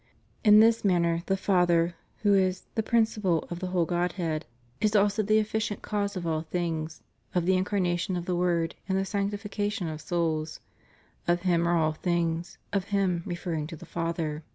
[0.43, 1.93] 'In this manner the Father,
[2.23, 6.25] who is "the principal of the whole Godhead," * is also the efficient cause of
[6.25, 7.03] all things,
[7.35, 10.59] of the Incarnation of the Word, and the sanctification of souls;
[11.27, 14.41] "of Him are all things," of Him referring to the Father.